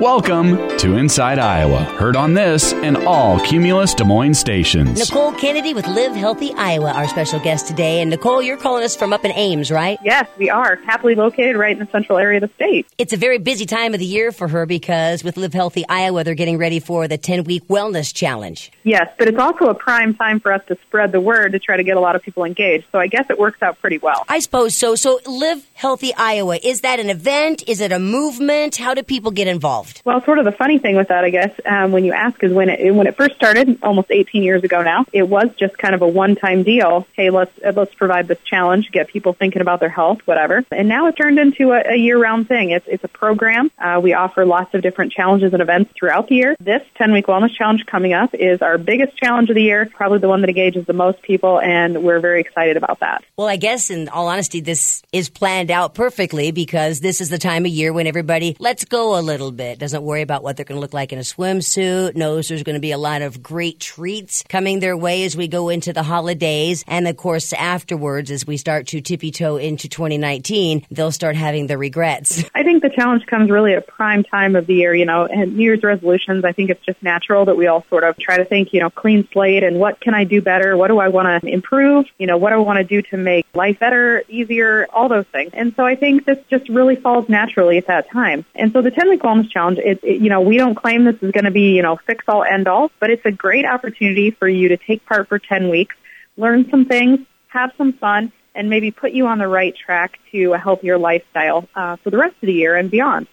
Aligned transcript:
Welcome 0.00 0.78
to 0.78 0.96
Inside 0.96 1.38
Iowa, 1.38 1.84
heard 1.84 2.16
on 2.16 2.32
this 2.32 2.72
and 2.72 2.96
all 2.96 3.38
Cumulus 3.38 3.92
Des 3.92 4.02
Moines 4.02 4.32
stations. 4.32 4.98
Nicole 4.98 5.32
Kennedy 5.32 5.74
with 5.74 5.86
Live 5.86 6.16
Healthy 6.16 6.54
Iowa, 6.54 6.90
our 6.92 7.06
special 7.06 7.38
guest 7.38 7.66
today. 7.66 8.00
And 8.00 8.08
Nicole, 8.08 8.40
you're 8.40 8.56
calling 8.56 8.82
us 8.82 8.96
from 8.96 9.12
up 9.12 9.26
in 9.26 9.32
Ames, 9.32 9.70
right? 9.70 9.98
Yes, 10.02 10.26
we 10.38 10.48
are. 10.48 10.76
Happily 10.86 11.14
located 11.16 11.54
right 11.54 11.78
in 11.78 11.84
the 11.84 11.92
central 11.92 12.16
area 12.16 12.42
of 12.42 12.48
the 12.48 12.54
state. 12.54 12.86
It's 12.96 13.12
a 13.12 13.18
very 13.18 13.36
busy 13.36 13.66
time 13.66 13.92
of 13.92 14.00
the 14.00 14.06
year 14.06 14.32
for 14.32 14.48
her 14.48 14.64
because 14.64 15.22
with 15.22 15.36
Live 15.36 15.52
Healthy 15.52 15.84
Iowa, 15.86 16.24
they're 16.24 16.34
getting 16.34 16.56
ready 16.56 16.80
for 16.80 17.06
the 17.06 17.18
10 17.18 17.44
week 17.44 17.68
wellness 17.68 18.14
challenge. 18.14 18.72
Yes, 18.84 19.12
but 19.18 19.28
it's 19.28 19.36
also 19.36 19.66
a 19.66 19.74
prime 19.74 20.14
time 20.14 20.40
for 20.40 20.50
us 20.50 20.62
to 20.68 20.78
spread 20.86 21.12
the 21.12 21.20
word 21.20 21.52
to 21.52 21.58
try 21.58 21.76
to 21.76 21.84
get 21.84 21.98
a 21.98 22.00
lot 22.00 22.16
of 22.16 22.22
people 22.22 22.44
engaged. 22.44 22.86
So 22.90 22.98
I 22.98 23.06
guess 23.06 23.26
it 23.28 23.38
works 23.38 23.60
out 23.60 23.78
pretty 23.80 23.98
well. 23.98 24.24
I 24.30 24.38
suppose 24.38 24.74
so. 24.74 24.94
So 24.94 25.20
Live 25.26 25.62
Healthy 25.74 26.14
Iowa, 26.14 26.56
is 26.56 26.80
that 26.80 27.00
an 27.00 27.10
event? 27.10 27.64
Is 27.68 27.82
it 27.82 27.92
a 27.92 27.98
movement? 27.98 28.76
How 28.76 28.94
do 28.94 29.02
people 29.02 29.30
get 29.30 29.46
involved? 29.46 29.89
Well, 30.04 30.22
sort 30.24 30.38
of 30.38 30.44
the 30.44 30.52
funny 30.52 30.78
thing 30.78 30.96
with 30.96 31.08
that, 31.08 31.24
I 31.24 31.30
guess, 31.30 31.52
um, 31.64 31.92
when 31.92 32.04
you 32.04 32.12
ask 32.12 32.42
is 32.42 32.52
when 32.52 32.68
it 32.68 32.94
when 32.94 33.06
it 33.06 33.16
first 33.16 33.36
started, 33.36 33.78
almost 33.82 34.10
18 34.10 34.42
years 34.42 34.64
ago 34.64 34.82
now. 34.82 35.04
It 35.12 35.28
was 35.28 35.48
just 35.58 35.76
kind 35.78 35.94
of 35.94 36.02
a 36.02 36.08
one-time 36.08 36.62
deal. 36.62 37.06
Hey, 37.14 37.30
let's 37.30 37.52
uh, 37.64 37.72
let's 37.74 37.94
provide 37.94 38.28
this 38.28 38.38
challenge, 38.44 38.90
get 38.92 39.08
people 39.08 39.32
thinking 39.32 39.62
about 39.62 39.80
their 39.80 39.88
health, 39.88 40.20
whatever. 40.24 40.64
And 40.70 40.88
now 40.88 41.06
it 41.06 41.16
turned 41.16 41.38
into 41.38 41.72
a, 41.72 41.92
a 41.92 41.96
year-round 41.96 42.48
thing. 42.48 42.70
It's 42.70 42.86
it's 42.88 43.04
a 43.04 43.08
program. 43.08 43.70
Uh, 43.78 44.00
we 44.02 44.14
offer 44.14 44.44
lots 44.44 44.74
of 44.74 44.82
different 44.82 45.12
challenges 45.12 45.52
and 45.52 45.62
events 45.62 45.92
throughout 45.98 46.28
the 46.28 46.36
year. 46.36 46.56
This 46.60 46.82
10-week 46.96 47.26
wellness 47.26 47.54
challenge 47.54 47.86
coming 47.86 48.12
up 48.12 48.34
is 48.34 48.62
our 48.62 48.78
biggest 48.78 49.16
challenge 49.16 49.50
of 49.50 49.56
the 49.56 49.62
year, 49.62 49.86
probably 49.86 50.18
the 50.18 50.28
one 50.28 50.40
that 50.42 50.50
engages 50.50 50.86
the 50.86 50.92
most 50.92 51.22
people, 51.22 51.60
and 51.60 52.02
we're 52.02 52.20
very 52.20 52.40
excited 52.40 52.76
about 52.76 53.00
that. 53.00 53.24
Well, 53.36 53.48
I 53.48 53.56
guess 53.56 53.90
in 53.90 54.08
all 54.08 54.28
honesty, 54.28 54.60
this 54.60 55.02
is 55.12 55.28
planned 55.28 55.70
out 55.70 55.94
perfectly 55.94 56.52
because 56.52 57.00
this 57.00 57.20
is 57.20 57.30
the 57.30 57.38
time 57.38 57.64
of 57.64 57.70
year 57.70 57.92
when 57.92 58.06
everybody 58.06 58.56
lets 58.58 58.84
go 58.84 59.18
a 59.18 59.22
little 59.22 59.50
bit, 59.50 59.78
doesn't 59.80 60.02
worry 60.02 60.22
about 60.22 60.42
what 60.42 60.56
they're 60.56 60.64
going 60.64 60.76
to 60.76 60.80
look 60.80 60.94
like 60.94 61.12
in 61.12 61.18
a 61.18 61.22
swimsuit, 61.22 62.14
knows 62.14 62.48
there's 62.48 62.62
going 62.62 62.74
to 62.74 62.80
be 62.80 62.92
a 62.92 62.98
lot 62.98 63.22
of 63.22 63.42
great 63.42 63.80
treats 63.80 64.44
coming 64.48 64.78
their 64.78 64.96
way 64.96 65.24
as 65.24 65.36
we 65.36 65.48
go 65.48 65.68
into 65.68 65.92
the 65.92 66.02
holidays. 66.02 66.84
And 66.86 67.08
of 67.08 67.16
course, 67.16 67.52
afterwards, 67.52 68.30
as 68.30 68.46
we 68.46 68.56
start 68.56 68.86
to 68.88 69.00
tippy 69.00 69.30
toe 69.30 69.56
into 69.56 69.88
2019, 69.88 70.86
they'll 70.90 71.12
start 71.12 71.34
having 71.34 71.66
the 71.66 71.78
regrets. 71.78 72.44
I 72.54 72.62
think 72.62 72.82
the 72.82 72.90
challenge 72.90 73.26
comes 73.26 73.50
really 73.50 73.74
at 73.74 73.86
prime 73.86 74.22
time 74.22 74.54
of 74.54 74.66
the 74.66 74.74
year, 74.74 74.94
you 74.94 75.06
know, 75.06 75.26
and 75.26 75.56
New 75.56 75.64
Year's 75.64 75.82
resolutions, 75.82 76.44
I 76.44 76.52
think 76.52 76.70
it's 76.70 76.84
just 76.84 77.02
natural 77.02 77.46
that 77.46 77.56
we 77.56 77.66
all 77.66 77.84
sort 77.88 78.04
of 78.04 78.16
try 78.18 78.36
to 78.36 78.44
think, 78.44 78.72
you 78.72 78.80
know, 78.80 78.90
clean 78.90 79.26
slate 79.32 79.64
and 79.64 79.78
what 79.80 80.00
can 80.00 80.14
I 80.14 80.24
do 80.24 80.40
better? 80.40 80.76
What 80.76 80.88
do 80.88 80.98
I 80.98 81.08
want 81.08 81.42
to 81.42 81.48
improve? 81.48 82.06
You 82.18 82.26
know, 82.26 82.36
what 82.36 82.50
do 82.50 82.56
I 82.56 82.58
want 82.58 82.78
to 82.78 82.84
do 82.84 83.02
to 83.02 83.16
make 83.16 83.46
life 83.54 83.78
better, 83.78 84.22
easier, 84.28 84.86
all 84.92 85.08
those 85.08 85.26
things. 85.26 85.50
And 85.54 85.74
so 85.74 85.84
I 85.84 85.96
think 85.96 86.24
this 86.24 86.38
just 86.50 86.68
really 86.68 86.96
falls 86.96 87.28
naturally 87.28 87.78
at 87.78 87.86
that 87.86 88.10
time. 88.10 88.44
And 88.54 88.72
so 88.72 88.82
the 88.82 88.90
10 88.90 89.08
week 89.08 89.22
wellness 89.22 89.50
challenge, 89.50 89.69
it, 89.78 90.00
it, 90.02 90.20
you 90.20 90.28
know, 90.28 90.40
we 90.40 90.56
don't 90.56 90.74
claim 90.74 91.04
this 91.04 91.16
is 91.22 91.32
going 91.32 91.44
to 91.44 91.50
be, 91.50 91.74
you 91.74 91.82
know, 91.82 91.96
fix 92.06 92.24
all 92.28 92.44
end 92.44 92.68
all, 92.68 92.90
but 93.00 93.10
it's 93.10 93.24
a 93.24 93.32
great 93.32 93.64
opportunity 93.64 94.30
for 94.30 94.48
you 94.48 94.68
to 94.68 94.76
take 94.76 95.04
part 95.06 95.28
for 95.28 95.38
10 95.38 95.68
weeks, 95.68 95.94
learn 96.36 96.68
some 96.70 96.86
things, 96.86 97.20
have 97.48 97.72
some 97.76 97.92
fun, 97.92 98.32
and 98.54 98.68
maybe 98.68 98.90
put 98.90 99.12
you 99.12 99.26
on 99.26 99.38
the 99.38 99.48
right 99.48 99.74
track 99.76 100.18
to 100.32 100.52
a 100.52 100.58
healthier 100.58 100.98
lifestyle 100.98 101.68
uh, 101.74 101.96
for 101.96 102.10
the 102.10 102.18
rest 102.18 102.34
of 102.42 102.46
the 102.46 102.52
year 102.52 102.76
and 102.76 102.90
beyond. 102.90 103.26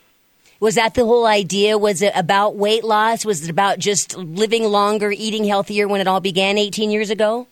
Was 0.59 0.75
that 0.75 0.95
the 0.95 1.05
whole 1.05 1.27
idea? 1.27 1.77
Was 1.77 2.01
it 2.01 2.13
about 2.15 2.55
weight 2.55 2.83
loss? 2.83 3.25
Was 3.25 3.43
it 3.43 3.49
about 3.49 3.77
just 3.77 4.17
living 4.17 4.63
longer, 4.63 5.11
eating 5.11 5.43
healthier 5.43 5.87
when 5.87 6.01
it 6.01 6.07
all 6.07 6.19
began 6.19 6.57
18 6.57 6.89
years 6.89 7.09
ago? 7.09 7.47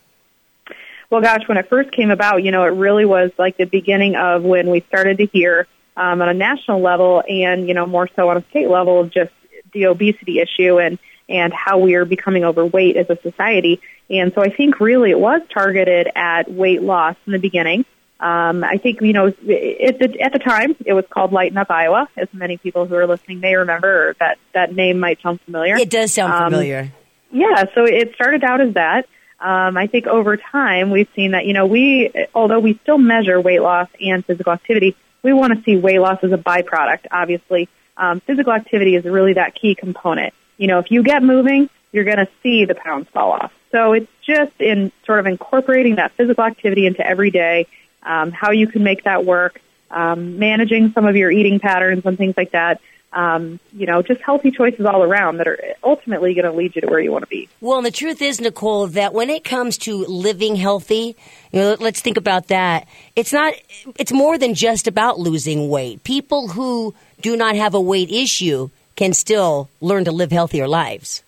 Well, 1.09 1.21
gosh, 1.21 1.47
when 1.47 1.57
it 1.57 1.69
first 1.69 1.91
came 1.91 2.09
about, 2.09 2.43
you 2.43 2.51
know, 2.51 2.63
it 2.63 2.69
really 2.69 3.05
was 3.05 3.31
like 3.37 3.57
the 3.57 3.65
beginning 3.65 4.15
of 4.15 4.43
when 4.43 4.71
we 4.71 4.81
started 4.81 5.17
to 5.19 5.27
hear 5.27 5.67
um, 5.97 6.21
on 6.21 6.29
a 6.29 6.33
national 6.33 6.81
level 6.81 7.23
and, 7.27 7.67
you 7.67 7.73
know, 7.73 7.85
more 7.85 8.09
so 8.15 8.29
on 8.29 8.37
a 8.37 8.43
state 8.49 8.69
level 8.69 8.99
of 9.01 9.11
just 9.11 9.31
the 9.73 9.87
obesity 9.87 10.39
issue 10.39 10.79
and, 10.79 10.99
and 11.27 11.53
how 11.53 11.77
we 11.79 11.95
are 11.95 12.05
becoming 12.05 12.43
overweight 12.43 12.97
as 12.97 13.09
a 13.09 13.17
society. 13.21 13.81
And 14.09 14.33
so 14.33 14.41
I 14.41 14.49
think 14.49 14.79
really 14.79 15.11
it 15.11 15.19
was 15.19 15.41
targeted 15.53 16.09
at 16.15 16.51
weight 16.51 16.81
loss 16.81 17.15
in 17.25 17.33
the 17.33 17.39
beginning. 17.39 17.85
Um, 18.19 18.63
I 18.63 18.77
think, 18.77 19.01
you 19.01 19.11
know, 19.11 19.27
at 19.27 19.37
the, 19.37 20.17
at 20.21 20.31
the 20.31 20.39
time 20.39 20.75
it 20.85 20.93
was 20.93 21.05
called 21.09 21.33
Lighten 21.33 21.57
Up 21.57 21.69
Iowa, 21.69 22.07
as 22.15 22.29
many 22.31 22.57
people 22.57 22.85
who 22.85 22.95
are 22.95 23.07
listening 23.07 23.39
may 23.39 23.55
remember 23.55 24.15
that, 24.19 24.37
that 24.53 24.73
name 24.73 24.99
might 24.99 25.21
sound 25.21 25.41
familiar. 25.41 25.75
It 25.75 25.89
does 25.89 26.13
sound 26.13 26.31
um, 26.31 26.51
familiar. 26.51 26.93
Yeah, 27.31 27.65
so 27.73 27.83
it 27.83 28.13
started 28.15 28.43
out 28.43 28.61
as 28.61 28.75
that. 28.75 29.07
Um, 29.37 29.75
I 29.75 29.87
think 29.87 30.07
over 30.07 30.37
time 30.37 30.91
we've 30.91 31.09
seen 31.13 31.31
that, 31.31 31.45
you 31.45 31.53
know, 31.53 31.65
we, 31.65 32.09
although 32.33 32.59
we 32.59 32.79
still 32.83 32.97
measure 32.97 33.41
weight 33.41 33.61
loss 33.61 33.89
and 33.99 34.23
physical 34.25 34.53
activity, 34.53 34.95
we 35.25 35.33
want 35.33 35.57
to 35.57 35.63
see 35.63 35.75
weight 35.75 35.97
loss 35.97 36.19
as 36.23 36.31
a 36.31 36.37
byproduct, 36.37 37.07
obviously. 37.09 37.67
Um, 37.97 38.19
physical 38.19 38.53
activity 38.53 38.95
is 38.95 39.05
really 39.05 39.33
that 39.33 39.55
key 39.55 39.73
component. 39.73 40.35
You 40.57 40.67
know, 40.67 40.77
if 40.77 40.91
you 40.91 41.01
get 41.01 41.23
moving, 41.23 41.67
you're 41.91 42.03
going 42.03 42.17
to 42.17 42.27
see 42.43 42.65
the 42.65 42.75
pounds 42.75 43.09
fall 43.09 43.31
off. 43.31 43.51
So 43.71 43.93
it's 43.93 44.11
just 44.21 44.51
in 44.59 44.91
sort 45.03 45.19
of 45.19 45.25
incorporating 45.25 45.95
that 45.95 46.11
physical 46.11 46.43
activity 46.43 46.85
into 46.85 47.05
every 47.05 47.31
day, 47.31 47.65
um, 48.03 48.31
how 48.31 48.51
you 48.51 48.67
can 48.67 48.83
make 48.83 49.05
that 49.05 49.25
work, 49.25 49.59
um, 49.89 50.37
managing 50.37 50.91
some 50.91 51.07
of 51.07 51.15
your 51.15 51.31
eating 51.31 51.59
patterns 51.59 52.05
and 52.05 52.17
things 52.19 52.35
like 52.37 52.51
that 52.51 52.79
um, 53.15 53.61
you 53.71 53.85
know, 53.87 54.01
just 54.01 54.21
healthy 54.21 54.51
choices 54.51 54.85
all 54.85 55.01
around 55.01 55.37
that 55.37 55.47
are 55.47 55.57
ultimately 55.83 56.33
going 56.33 56.45
to 56.45 56.51
lead 56.51 56.75
you 56.75 56.81
to 56.81 56.87
where 56.87 56.99
you 56.99 57.11
want 57.11 57.23
to 57.23 57.29
be. 57.29 57.47
Well, 57.61 57.77
and 57.77 57.85
the 57.85 57.91
truth 57.91 58.21
is, 58.21 58.41
Nicole, 58.41 58.87
that 58.87 59.13
when 59.13 59.29
it 59.29 59.45
comes 59.45 59.77
to 59.79 60.05
living 60.05 60.57
healthy, 60.57 61.15
you 61.51 61.59
know, 61.61 61.77
let's 61.79 62.01
think 62.01 62.17
about 62.17 62.49
that. 62.49 62.87
It's 63.15 63.31
not, 63.31 63.53
it's 63.97 64.11
more 64.11 64.37
than 64.37 64.53
just 64.53 64.87
about 64.87 65.17
losing 65.17 65.69
weight. 65.69 66.03
People 66.03 66.49
who 66.49 66.93
do 67.21 67.37
not 67.37 67.55
have 67.55 67.73
a 67.73 67.81
weight 67.81 68.11
issue 68.11 68.69
can 68.97 69.13
still 69.13 69.69
learn 69.79 70.05
to 70.05 70.11
live 70.11 70.31
healthier 70.31 70.67
lives. 70.67 71.23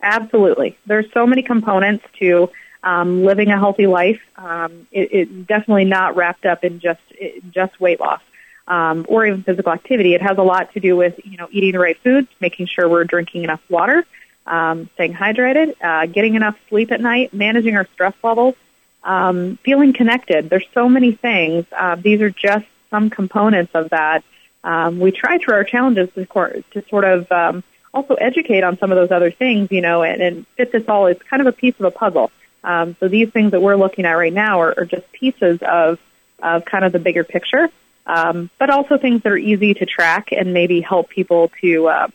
Absolutely. 0.00 0.78
There's 0.86 1.10
so 1.12 1.26
many 1.26 1.42
components 1.42 2.04
to 2.20 2.50
um, 2.84 3.24
living 3.24 3.50
a 3.50 3.58
healthy 3.58 3.86
life. 3.88 4.20
Um, 4.36 4.86
it, 4.92 5.08
it's 5.12 5.48
definitely 5.48 5.84
not 5.84 6.14
wrapped 6.14 6.46
up 6.46 6.64
in 6.64 6.78
just 6.78 7.00
in 7.18 7.50
just 7.52 7.78
weight 7.80 8.00
loss 8.00 8.22
um, 8.70 9.04
or 9.08 9.26
even 9.26 9.42
physical 9.42 9.72
activity. 9.72 10.14
It 10.14 10.22
has 10.22 10.38
a 10.38 10.42
lot 10.42 10.72
to 10.74 10.80
do 10.80 10.96
with 10.96 11.20
you 11.24 11.36
know 11.36 11.48
eating 11.50 11.72
the 11.72 11.80
right 11.80 11.98
foods, 11.98 12.28
making 12.40 12.66
sure 12.66 12.88
we're 12.88 13.04
drinking 13.04 13.42
enough 13.42 13.60
water, 13.68 14.06
um, 14.46 14.88
staying 14.94 15.12
hydrated, 15.12 15.74
uh, 15.82 16.06
getting 16.06 16.36
enough 16.36 16.56
sleep 16.68 16.92
at 16.92 17.00
night, 17.00 17.34
managing 17.34 17.76
our 17.76 17.86
stress 17.92 18.14
levels, 18.22 18.54
um, 19.02 19.58
feeling 19.64 19.92
connected. 19.92 20.48
There's 20.48 20.66
so 20.72 20.88
many 20.88 21.12
things. 21.12 21.66
Uh, 21.76 21.96
these 21.96 22.22
are 22.22 22.30
just 22.30 22.66
some 22.90 23.10
components 23.10 23.74
of 23.74 23.90
that. 23.90 24.22
Um, 24.62 25.00
we 25.00 25.10
try 25.10 25.38
through 25.38 25.54
our 25.54 25.64
challenges 25.64 26.08
to, 26.14 26.26
to 26.26 26.88
sort 26.88 27.04
of 27.04 27.32
um, 27.32 27.64
also 27.92 28.14
educate 28.14 28.62
on 28.62 28.78
some 28.78 28.92
of 28.92 28.96
those 28.96 29.10
other 29.10 29.32
things, 29.32 29.72
you 29.72 29.80
know, 29.80 30.04
and, 30.04 30.22
and 30.22 30.46
fit 30.56 30.70
this 30.70 30.88
all. 30.88 31.06
It's 31.06 31.22
kind 31.24 31.40
of 31.40 31.48
a 31.48 31.52
piece 31.52 31.74
of 31.80 31.86
a 31.86 31.90
puzzle. 31.90 32.30
Um, 32.62 32.94
so 33.00 33.08
these 33.08 33.30
things 33.30 33.50
that 33.50 33.62
we're 33.62 33.76
looking 33.76 34.04
at 34.04 34.12
right 34.12 34.32
now 34.32 34.60
are, 34.60 34.74
are 34.76 34.84
just 34.84 35.10
pieces 35.10 35.60
of 35.62 35.98
of 36.42 36.64
kind 36.64 36.86
of 36.86 36.92
the 36.92 36.98
bigger 36.98 37.22
picture 37.22 37.68
um, 38.10 38.50
but 38.58 38.70
also 38.70 38.98
things 38.98 39.22
that 39.22 39.30
are 39.30 39.38
easy 39.38 39.72
to 39.74 39.86
track 39.86 40.32
and 40.32 40.52
maybe 40.52 40.80
help 40.80 41.08
people 41.08 41.52
to 41.60 41.86
uh, 41.86 42.08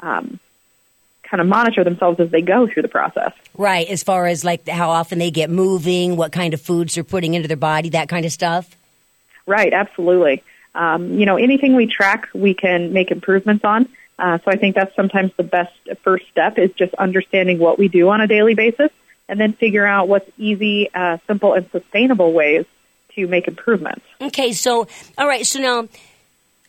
um, 0.00 0.40
kind 1.22 1.40
of 1.40 1.46
monitor 1.46 1.84
themselves 1.84 2.18
as 2.18 2.30
they 2.30 2.42
go 2.42 2.66
through 2.66 2.82
the 2.82 2.88
process. 2.88 3.32
Right, 3.56 3.86
as 3.88 4.02
far 4.02 4.26
as 4.26 4.44
like 4.44 4.68
how 4.68 4.90
often 4.90 5.20
they 5.20 5.30
get 5.30 5.48
moving, 5.48 6.16
what 6.16 6.32
kind 6.32 6.52
of 6.52 6.60
foods 6.60 6.96
they're 6.96 7.04
putting 7.04 7.34
into 7.34 7.46
their 7.46 7.56
body, 7.56 7.90
that 7.90 8.08
kind 8.08 8.26
of 8.26 8.32
stuff. 8.32 8.76
Right, 9.46 9.72
absolutely. 9.72 10.42
Um, 10.74 11.14
you 11.16 11.26
know, 11.26 11.36
anything 11.36 11.76
we 11.76 11.86
track, 11.86 12.28
we 12.34 12.52
can 12.52 12.92
make 12.92 13.12
improvements 13.12 13.64
on. 13.64 13.88
Uh, 14.18 14.38
so 14.44 14.50
I 14.50 14.56
think 14.56 14.74
that's 14.74 14.96
sometimes 14.96 15.30
the 15.36 15.44
best 15.44 15.72
first 16.02 16.26
step 16.28 16.58
is 16.58 16.72
just 16.72 16.92
understanding 16.94 17.60
what 17.60 17.78
we 17.78 17.86
do 17.86 18.08
on 18.08 18.20
a 18.20 18.26
daily 18.26 18.54
basis 18.54 18.90
and 19.28 19.38
then 19.38 19.52
figure 19.52 19.86
out 19.86 20.08
what's 20.08 20.28
easy, 20.38 20.90
uh, 20.92 21.18
simple, 21.28 21.52
and 21.52 21.70
sustainable 21.70 22.32
ways 22.32 22.64
to 23.16 23.26
make 23.26 23.48
improvements. 23.48 24.04
Okay, 24.20 24.52
so 24.52 24.86
all 25.18 25.26
right, 25.26 25.44
so 25.44 25.58
now 25.58 25.88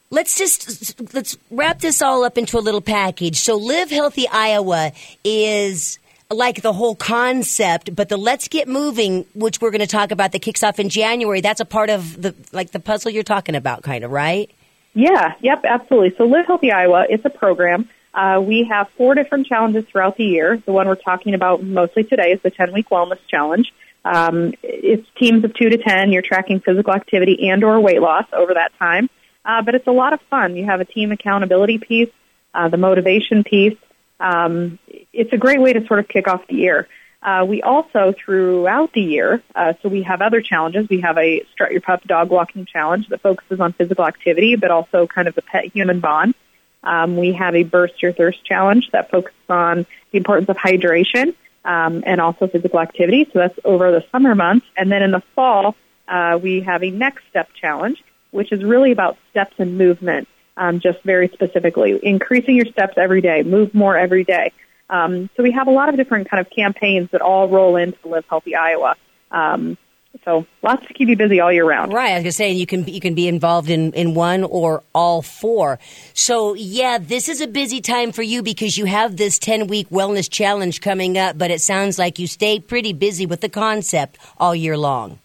let's 0.10 0.38
just 0.38 1.00
let's 1.14 1.38
wrap 1.52 1.80
this 1.80 2.02
all 2.02 2.24
up 2.24 2.38
into 2.38 2.58
a 2.58 2.62
little 2.62 2.82
package. 2.82 3.38
So 3.38 3.56
Live 3.56 3.90
Healthy 3.92 4.28
Iowa 4.28 4.92
is 5.24 6.00
like 6.30 6.62
the 6.62 6.74
whole 6.74 6.96
concept, 6.96 7.96
but 7.96 8.10
the 8.10 8.18
Let's 8.18 8.48
Get 8.48 8.68
Moving, 8.68 9.26
which 9.34 9.62
we're 9.62 9.72
going 9.72 9.82
to 9.82 9.88
talk 9.88 10.12
about 10.12 10.32
that 10.34 10.42
kicks 10.42 10.64
off 10.64 10.80
in 10.80 10.90
January, 10.90 11.42
that's 11.42 11.62
a 11.62 11.66
part 11.66 11.90
of 11.90 12.22
the 12.22 12.36
like 12.52 12.72
the 12.72 12.80
puzzle 12.80 13.12
you're 13.12 13.24
talking 13.24 13.56
about 13.56 13.84
kind 13.84 14.04
of, 14.04 14.12
right? 14.12 14.50
Yeah, 14.94 15.36
yep, 15.42 15.62
absolutely. 15.64 16.16
So 16.18 16.26
Live 16.26 16.48
Healthy 16.48 16.72
Iowa, 16.72 17.06
it's 17.10 17.24
a 17.24 17.30
program. 17.30 17.88
Uh, 18.14 18.42
we 18.42 18.64
have 18.64 18.90
four 18.98 19.14
different 19.14 19.46
challenges 19.46 19.86
throughout 19.86 20.18
the 20.18 20.24
year. 20.24 20.58
The 20.66 20.72
one 20.72 20.88
we're 20.88 20.96
talking 20.96 21.36
about 21.36 21.62
mostly 21.62 22.04
today 22.04 22.32
is 22.32 22.42
the 22.42 22.50
10 22.50 22.74
week 22.74 22.90
wellness 22.90 23.20
challenge. 23.28 23.72
Um, 24.06 24.54
it's 24.64 25.08
teams 25.18 25.44
of 25.44 25.54
two 25.54 25.70
to 25.70 25.78
ten. 25.78 26.12
You're 26.12 26.22
tracking 26.22 26.60
physical 26.60 26.94
activity 26.94 27.50
and 27.50 27.64
or 27.64 27.80
weight 27.80 28.02
loss 28.02 28.26
over 28.34 28.54
that 28.54 28.72
time. 28.80 29.10
Uh, 29.44 29.62
but 29.62 29.76
it's 29.76 29.88
a 29.88 29.92
lot 29.92 30.14
of 30.14 30.22
fun. 30.30 30.56
You 30.56 30.66
have 30.66 30.82
a 30.82 30.86
team 30.86 31.12
accountability 31.12 31.78
piece, 31.78 32.10
uh, 32.54 32.68
the 32.68 32.78
motivation 32.78 33.44
piece. 33.44 33.78
Um, 34.20 34.80
it's 35.14 35.32
a 35.32 35.38
great 35.38 35.62
way 35.62 35.74
to 35.74 35.86
sort 35.88 36.00
of 36.00 36.08
kick 36.08 36.28
off 36.28 36.46
the 36.48 36.56
year. 36.56 36.88
Uh, 37.22 37.46
we 37.48 37.62
also, 37.62 38.14
throughout 38.14 38.94
the 38.94 39.02
year, 39.02 39.42
uh, 39.56 39.74
so 39.82 39.90
we 39.90 40.04
have 40.04 40.22
other 40.22 40.42
challenges. 40.42 40.88
We 40.90 41.02
have 41.02 41.18
a 41.18 41.44
Strut 41.52 41.72
Your 41.72 41.82
Pup 41.82 42.04
dog 42.04 42.30
walking 42.30 42.66
challenge 42.66 43.10
that 43.10 43.22
focuses 43.22 43.60
on 43.60 43.74
physical 43.74 44.06
activity, 44.06 44.56
but 44.56 44.70
also 44.70 45.08
kind 45.08 45.28
of 45.28 45.36
the 45.36 45.42
pet 45.42 45.66
human 45.66 46.00
bond. 46.00 46.36
Um, 46.84 47.18
we 47.18 47.34
have 47.34 47.56
a 47.56 47.64
Burst 47.64 48.02
Your 48.02 48.14
Thirst 48.14 48.46
challenge 48.46 48.92
that 48.92 49.10
focuses 49.10 49.50
on 49.50 49.86
the 50.12 50.18
importance 50.18 50.50
of 50.50 50.58
hydration 50.58 51.36
um, 51.68 52.02
and 52.06 52.19
also 52.22 52.48
physical 52.48 52.80
activity. 52.80 53.25
So 53.31 53.40
that's 53.40 53.60
over 53.66 53.92
the 53.92 54.04
summer 54.12 54.34
months. 54.34 54.66
And 54.75 54.92
then 54.92 55.04
in 55.04 55.12
the 55.12 55.22
fall, 55.36 55.75
uh, 56.08 56.40
we 56.42 56.62
have 56.62 56.81
a 56.81 56.90
Next 56.90 57.24
Step 57.30 57.50
challenge, 57.54 58.02
which 58.31 58.52
is 58.52 58.64
really 58.64 58.92
about 58.92 59.18
steps 59.31 59.54
and 59.60 59.78
movement, 59.78 60.28
um, 60.56 60.80
just 60.80 61.04
very 61.04 61.28
specifically. 61.28 62.00
Increasing 62.02 62.56
your 62.56 62.66
steps 62.66 62.98
every 62.98 63.22
day, 63.22 63.44
move 63.44 63.75
more 63.75 63.98
every 63.98 64.24
day. 64.24 64.54
Um, 64.90 65.30
so 65.36 65.44
we 65.44 65.52
have 65.52 65.68
a 65.68 65.72
lot 65.72 65.90
of 65.90 65.98
different 65.98 66.30
kind 66.30 66.40
of 66.40 66.50
campaigns 66.50 67.12
that 67.12 67.22
all 67.22 67.50
roll 67.50 67.75
into 67.75 68.08
Live 68.08 68.24
Healthy 68.30 68.56
Iowa. 68.56 68.96
Um, 69.30 69.78
so 70.24 70.46
lots 70.62 70.86
to 70.88 70.94
keep 70.94 71.10
you 71.10 71.16
busy 71.16 71.40
all 71.40 71.52
year 71.52 71.66
round. 71.66 71.94
Right. 71.94 72.12
I 72.12 72.16
was 72.16 72.24
going 72.24 72.25
to 72.25 72.31
say 72.31 72.52
you 72.52 72.66
can 72.66 72.86
you 72.88 73.00
can 73.00 73.16
be 73.16 73.28
involved 73.28 73.69
in 73.69 73.94
in 73.94 74.14
one 74.14 74.44
or 74.44 74.84
all 74.94 75.22
four. 75.22 75.80
So 76.14 76.54
yeah, 76.54 76.98
this 76.98 77.30
is 77.30 77.42
a 77.42 77.48
busy 77.48 77.81
time 77.81 78.12
for 78.12 78.24
you 78.24 78.44
because 78.44 78.78
you 78.78 78.86
have 78.86 79.18
this 79.18 79.40
ten 79.40 79.68
week 79.68 79.90
wellness 79.90 80.30
challenge 80.30 80.81
coming 80.81 81.18
up. 81.18 81.38
But 81.38 81.52
it 81.52 81.62
sounds 81.62 81.98
like 81.98 82.19
you 82.19 82.28
stay 82.28 82.60
pretty 82.60 82.94
busy 82.94 83.25
with 83.25 83.42
the 83.42 83.50
concept 83.50 84.18
all 84.40 84.56
year 84.56 84.78
long. 84.78 85.19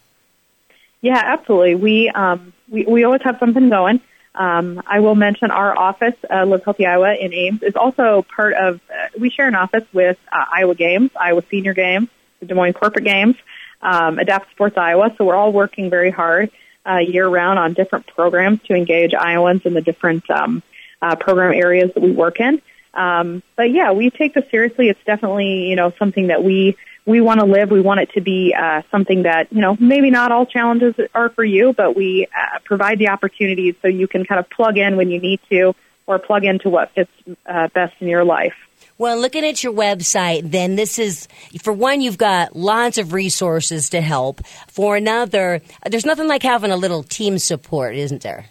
Yeah, 1.01 1.21
absolutely. 1.23 1.75
We 1.75 2.09
um, 2.11 2.53
we 2.69 2.85
we 2.85 3.05
always 3.05 3.23
have 3.23 3.39
something 3.39 3.69
going. 3.69 4.01
Um, 4.35 4.83
I 4.87 5.01
will 5.01 5.15
mention 5.15 5.51
our 5.51 5.79
office, 5.79 6.15
uh, 6.31 6.47
Live 6.47 6.65
Healthy 6.65 6.87
Iowa 6.87 7.15
in 7.15 7.35
Ames, 7.35 7.63
is 7.63 7.77
also 7.77 8.25
part 8.35 8.55
of. 8.55 8.81
Uh, 8.91 9.09
we 9.19 9.31
share 9.31 9.49
an 9.49 9.55
office 9.55 9.85
with 9.93 10.19
uh, 10.31 10.45
Iowa 10.53 10.75
Games, 10.75 11.11
Iowa 11.21 11.43
Senior 11.51 11.75
Games, 11.75 12.09
the 12.41 12.47
Des 12.47 12.55
Moines 12.55 12.73
Corporate 12.73 13.05
Games 13.05 13.37
um, 13.83 14.19
Adapt 14.19 14.51
Sports 14.51 14.77
Iowa. 14.77 15.15
So 15.19 15.25
we're 15.25 15.37
all 15.37 15.53
working 15.53 15.91
very 15.91 16.11
hard 16.11 16.51
uh, 16.87 16.99
year 16.99 17.27
round 17.29 17.59
on 17.59 17.75
different 17.75 18.07
programs 18.07 18.61
to 18.65 18.75
engage 18.75 19.15
Iowans 19.15 19.63
in 19.65 19.75
the 19.75 19.81
different 19.81 20.29
um, 20.31 20.63
uh, 21.01 21.17
program 21.17 21.53
areas 21.53 21.91
that 21.95 22.03
we 22.03 22.13
work 22.13 22.41
in. 22.41 22.61
Um, 22.95 23.43
but 23.57 23.71
yeah, 23.71 23.93
we 23.93 24.11
take 24.11 24.35
this 24.35 24.45
seriously. 24.51 24.89
It's 24.89 25.03
definitely 25.05 25.69
you 25.69 25.77
know 25.77 25.93
something 25.99 26.29
that 26.29 26.45
we 26.45 26.77
we 27.07 27.21
want 27.21 27.41
to 27.41 27.47
live. 27.47 27.71
We 27.71 27.81
want 27.81 28.01
it 28.01 28.11
to 28.13 28.21
be 28.21 28.55
uh, 28.55 28.83
something 28.91 29.23
that 29.23 29.53
you 29.53 29.61
know 29.61 29.77
maybe 29.81 30.11
not 30.11 30.31
all 30.31 30.47
challenges 30.47 30.95
are 31.15 31.31
for 31.31 31.45
you, 31.45 31.73
but 31.73 31.97
we 31.97 32.27
uh, 32.27 32.59
provide 32.65 32.99
the 32.99 33.09
opportunities 33.09 33.75
so 33.81 33.89
you 33.89 34.07
can 34.07 34.25
kind 34.25 34.39
of 34.39 34.49
plug 34.51 34.77
in 34.77 34.97
when 34.97 35.11
you 35.11 35.21
need 35.21 35.41
to, 35.51 35.75
or 36.07 36.19
plug 36.19 36.45
into 36.45 36.69
what 36.69 36.93
fits 36.93 37.11
uh, 37.47 37.69
best 37.69 37.95
in 38.01 38.09
your 38.09 38.25
life. 38.25 38.55
Well, 38.99 39.19
looking 39.19 39.45
at 39.45 39.65
your 39.65 39.73
website, 39.73 40.51
then 40.51 40.77
this 40.77 40.99
is, 40.99 41.27
for 41.63 41.73
one, 41.73 42.01
you've 42.01 42.19
got 42.19 42.55
lots 42.55 42.99
of 42.99 43.13
resources 43.13 43.89
to 43.91 44.01
help. 44.01 44.47
For 44.69 44.97
another, 44.97 45.61
there's 45.89 46.07
nothing 46.07 46.29
like 46.29 46.43
having 46.43 46.71
a 46.71 46.77
little 46.77 47.03
team 47.03 47.39
support, 47.39 47.97
isn't 47.97 48.23
there? 48.23 48.47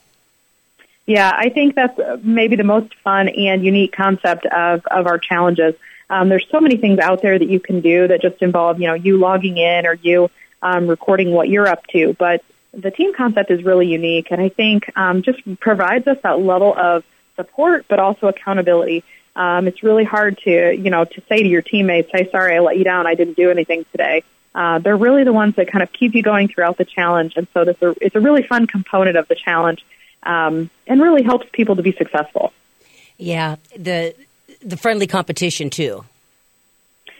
Yeah, 1.05 1.31
I 1.33 1.49
think 1.49 1.75
that's 1.75 1.99
maybe 2.23 2.55
the 2.55 2.63
most 2.63 2.93
fun 2.95 3.29
and 3.29 3.63
unique 3.63 3.93
concept 3.93 4.45
of, 4.45 4.85
of 4.87 5.07
our 5.07 5.17
challenges. 5.17 5.75
Um, 6.09 6.29
there's 6.29 6.45
so 6.51 6.59
many 6.59 6.77
things 6.77 6.99
out 6.99 7.21
there 7.21 7.39
that 7.39 7.47
you 7.47 7.59
can 7.59 7.81
do 7.81 8.07
that 8.07 8.21
just 8.21 8.41
involve, 8.41 8.79
you 8.79 8.87
know, 8.87 8.93
you 8.93 9.17
logging 9.17 9.57
in 9.57 9.85
or 9.85 9.93
you 9.93 10.29
um, 10.61 10.87
recording 10.87 11.31
what 11.31 11.49
you're 11.49 11.67
up 11.67 11.87
to. 11.87 12.13
But 12.13 12.43
the 12.73 12.91
team 12.91 13.13
concept 13.13 13.51
is 13.51 13.63
really 13.63 13.87
unique, 13.87 14.31
and 14.31 14.41
I 14.41 14.49
think 14.49 14.91
um, 14.97 15.21
just 15.21 15.39
provides 15.59 16.07
us 16.07 16.17
that 16.23 16.39
level 16.39 16.73
of 16.77 17.03
support, 17.35 17.85
but 17.87 17.99
also 17.99 18.27
accountability. 18.27 19.03
Um, 19.35 19.67
it's 19.67 19.81
really 19.83 20.03
hard 20.03 20.37
to, 20.39 20.75
you 20.75 20.89
know, 20.89 21.05
to 21.05 21.21
say 21.29 21.41
to 21.41 21.47
your 21.47 21.61
teammates, 21.61 22.09
"Hey, 22.11 22.29
sorry, 22.29 22.55
I 22.55 22.59
let 22.59 22.77
you 22.77 22.83
down. 22.83 23.07
I 23.07 23.15
didn't 23.15 23.37
do 23.37 23.49
anything 23.49 23.85
today." 23.91 24.23
Uh, 24.53 24.79
they're 24.79 24.97
really 24.97 25.23
the 25.23 25.31
ones 25.31 25.55
that 25.55 25.71
kind 25.71 25.81
of 25.81 25.91
keep 25.93 26.13
you 26.13 26.21
going 26.21 26.49
throughout 26.49 26.77
the 26.77 26.85
challenge, 26.85 27.33
and 27.37 27.47
so 27.53 27.61
it's 27.61 27.81
a, 27.81 27.95
it's 28.01 28.15
a 28.15 28.19
really 28.19 28.43
fun 28.43 28.67
component 28.67 29.15
of 29.15 29.27
the 29.29 29.35
challenge, 29.35 29.85
um, 30.23 30.69
and 30.87 31.01
really 31.01 31.23
helps 31.23 31.47
people 31.51 31.77
to 31.77 31.81
be 31.81 31.93
successful. 31.93 32.51
Yeah, 33.17 33.55
the 33.77 34.13
the 34.61 34.75
friendly 34.77 35.07
competition 35.07 35.69
too. 35.69 36.03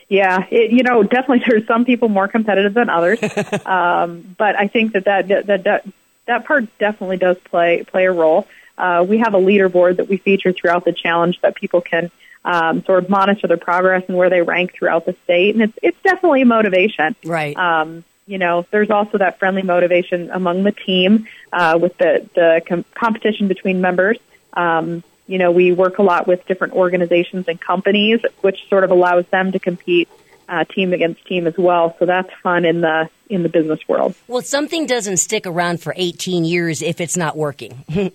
Yeah, 0.09 0.45
it, 0.51 0.71
you 0.71 0.83
know, 0.83 1.03
definitely 1.03 1.45
there's 1.47 1.65
some 1.67 1.85
people 1.85 2.09
more 2.09 2.27
competitive 2.27 2.73
than 2.73 2.89
others, 2.89 3.19
um, 3.65 4.35
but 4.37 4.59
I 4.59 4.67
think 4.67 4.91
that 4.93 5.05
that, 5.05 5.27
that 5.29 5.63
that 5.63 5.87
that 6.25 6.45
part 6.45 6.65
definitely 6.79 7.17
does 7.17 7.37
play 7.39 7.83
play 7.83 8.05
a 8.05 8.11
role. 8.11 8.45
Uh, 8.81 9.05
we 9.07 9.19
have 9.19 9.35
a 9.35 9.37
leaderboard 9.37 9.97
that 9.97 10.09
we 10.09 10.17
feature 10.17 10.51
throughout 10.51 10.83
the 10.83 10.91
challenge 10.91 11.39
that 11.41 11.53
people 11.55 11.81
can 11.81 12.09
um, 12.43 12.83
sort 12.83 13.03
of 13.03 13.09
monitor 13.09 13.47
their 13.47 13.57
progress 13.57 14.03
and 14.07 14.17
where 14.17 14.31
they 14.31 14.41
rank 14.41 14.73
throughout 14.73 15.05
the 15.05 15.15
state, 15.23 15.53
and 15.53 15.63
it's 15.63 15.77
it's 15.83 16.01
definitely 16.01 16.41
a 16.41 16.45
motivation. 16.45 17.15
Right. 17.23 17.55
Um, 17.55 18.03
you 18.25 18.39
know, 18.39 18.65
there's 18.71 18.89
also 18.89 19.19
that 19.19 19.37
friendly 19.37 19.61
motivation 19.61 20.31
among 20.31 20.63
the 20.63 20.71
team 20.71 21.27
uh, 21.53 21.77
with 21.79 21.95
the 21.99 22.27
the 22.33 22.63
com- 22.67 22.85
competition 22.95 23.47
between 23.47 23.81
members. 23.81 24.17
Um, 24.53 25.03
you 25.27 25.37
know, 25.37 25.51
we 25.51 25.71
work 25.71 25.99
a 25.99 26.03
lot 26.03 26.27
with 26.27 26.45
different 26.47 26.73
organizations 26.73 27.47
and 27.47 27.61
companies, 27.61 28.19
which 28.41 28.67
sort 28.67 28.83
of 28.83 28.89
allows 28.89 29.27
them 29.27 29.51
to 29.51 29.59
compete 29.59 30.09
uh, 30.49 30.63
team 30.65 30.91
against 30.91 31.23
team 31.25 31.45
as 31.45 31.57
well. 31.57 31.95
So 31.99 32.07
that's 32.07 32.33
fun 32.41 32.65
in 32.65 32.81
the 32.81 33.09
in 33.29 33.43
the 33.43 33.49
business 33.49 33.87
world. 33.87 34.15
Well, 34.27 34.41
something 34.41 34.87
doesn't 34.87 35.17
stick 35.17 35.45
around 35.45 35.81
for 35.81 35.93
18 35.95 36.45
years 36.45 36.81
if 36.81 36.99
it's 36.99 37.15
not 37.15 37.37
working. 37.37 37.85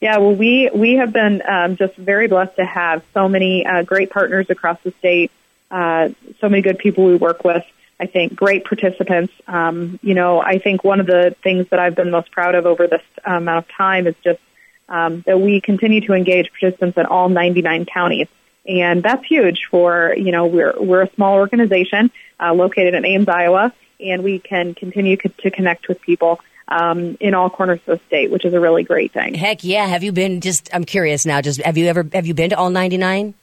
Yeah, 0.00 0.18
well, 0.18 0.34
we 0.34 0.70
we 0.74 0.94
have 0.94 1.12
been 1.12 1.42
um, 1.48 1.76
just 1.76 1.94
very 1.96 2.28
blessed 2.28 2.56
to 2.56 2.64
have 2.64 3.02
so 3.14 3.28
many 3.28 3.64
uh, 3.64 3.82
great 3.82 4.10
partners 4.10 4.46
across 4.50 4.78
the 4.82 4.92
state, 4.98 5.30
uh, 5.70 6.10
so 6.40 6.48
many 6.48 6.62
good 6.62 6.78
people 6.78 7.04
we 7.04 7.16
work 7.16 7.44
with. 7.44 7.64
I 7.98 8.06
think 8.06 8.34
great 8.34 8.64
participants. 8.64 9.32
Um, 9.46 9.98
you 10.02 10.14
know, 10.14 10.40
I 10.40 10.58
think 10.58 10.82
one 10.82 11.00
of 11.00 11.06
the 11.06 11.36
things 11.42 11.68
that 11.70 11.78
I've 11.78 11.94
been 11.94 12.10
most 12.10 12.32
proud 12.32 12.54
of 12.54 12.66
over 12.66 12.86
this 12.86 13.02
amount 13.24 13.64
of 13.64 13.70
time 13.76 14.06
is 14.06 14.14
just 14.22 14.40
um, 14.88 15.22
that 15.26 15.40
we 15.40 15.60
continue 15.60 16.00
to 16.02 16.12
engage 16.12 16.50
participants 16.50 16.98
in 16.98 17.06
all 17.06 17.28
99 17.28 17.86
counties, 17.86 18.28
and 18.66 19.02
that's 19.02 19.24
huge. 19.24 19.66
For 19.70 20.14
you 20.16 20.32
know, 20.32 20.46
we're 20.46 20.74
we're 20.78 21.02
a 21.02 21.10
small 21.14 21.34
organization 21.34 22.10
uh, 22.40 22.52
located 22.52 22.94
in 22.94 23.06
Ames, 23.06 23.28
Iowa, 23.28 23.72
and 24.00 24.24
we 24.24 24.40
can 24.40 24.74
continue 24.74 25.16
to 25.16 25.50
connect 25.50 25.88
with 25.88 26.00
people 26.02 26.40
um, 26.68 27.16
in 27.20 27.34
all 27.34 27.50
corners 27.50 27.80
of 27.86 27.98
the 27.98 28.04
state, 28.06 28.30
which 28.30 28.44
is 28.44 28.54
a 28.54 28.60
really 28.60 28.82
great 28.82 29.12
thing. 29.12 29.34
Heck 29.34 29.64
yeah! 29.64 29.86
Have 29.86 30.02
you 30.02 30.12
been? 30.12 30.40
Just 30.40 30.68
I'm 30.72 30.84
curious 30.84 31.26
now. 31.26 31.40
Just 31.40 31.60
have 31.62 31.76
you 31.76 31.86
ever 31.86 32.06
have 32.12 32.26
you 32.26 32.34
been 32.34 32.50
to 32.50 32.56
all 32.56 32.70
99 32.70 33.34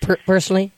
per- 0.00 0.18
personally? 0.26 0.72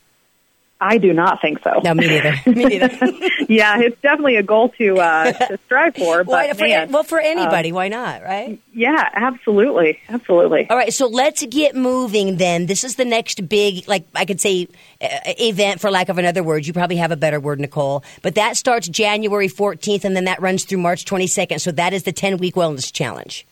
I 0.81 0.99
do 0.99 1.13
not 1.13 1.41
think 1.41 1.61
so. 1.65 1.81
No, 1.83 1.93
me 1.93 2.07
neither. 2.07 2.35
me 2.47 2.65
neither. 2.65 2.89
yeah, 3.49 3.81
it's 3.81 4.01
definitely 4.01 4.37
a 4.37 4.45
goal 4.45 4.69
to 4.79 4.99
uh, 4.99 5.33
to 5.33 5.59
strive 5.67 5.97
for. 5.97 6.19
But 6.29 6.33
well, 6.33 6.55
for, 6.55 6.65
man, 6.65 6.93
well, 6.93 7.03
for 7.05 7.19
anybody, 7.19 7.71
uh, 7.73 7.75
why 7.75 7.89
not? 7.89 8.23
Right? 8.23 8.61
Yeah, 8.73 9.09
absolutely, 9.13 9.99
absolutely. 10.09 10.69
All 10.69 10.77
right, 10.77 10.93
so 10.93 11.07
let's 11.07 11.45
get 11.47 11.75
moving. 11.75 12.37
Then 12.37 12.67
this 12.67 12.85
is 12.85 12.97
the 12.97 13.05
next 13.05 13.49
big, 13.49 13.89
like 13.89 14.05
I 14.15 14.25
could 14.25 14.41
say, 14.41 14.69
uh, 15.01 15.09
event 15.39 15.81
for 15.81 15.91
lack 15.91 16.09
of 16.09 16.19
another 16.19 16.43
word. 16.43 16.67
You 16.67 16.73
probably 16.73 16.97
have 16.97 17.13
a 17.13 17.17
better 17.17 17.41
word, 17.41 17.61
Nicole. 17.61 18.05
But 18.23 18.35
that 18.35 18.57
starts 18.57 18.89
January 18.89 19.49
14th, 19.49 20.05
and 20.05 20.15
then 20.15 20.25
that 20.25 20.41
runs 20.43 20.65
through 20.65 20.79
March 20.79 21.05
22nd. 21.05 21.61
So 21.61 21.73
that 21.73 21.93
is 21.93 22.03
the 22.03 22.13
10 22.13 22.37
week 22.39 22.55
wellness 22.55 22.93
challenge. 22.93 23.47